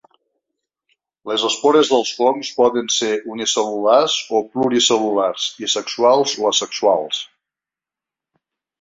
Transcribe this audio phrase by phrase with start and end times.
[1.31, 7.25] Les espores dels fongs poden ser unicel·lulars o pluricel·lulars i sexuals o asexuals.